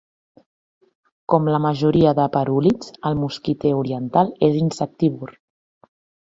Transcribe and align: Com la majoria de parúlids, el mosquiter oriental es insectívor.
Com 1.33 1.49
la 1.55 1.59
majoria 1.65 2.13
de 2.19 2.25
parúlids, 2.37 2.89
el 3.11 3.19
mosquiter 3.25 3.75
oriental 3.83 4.33
es 4.49 4.59
insectívor. 4.63 5.37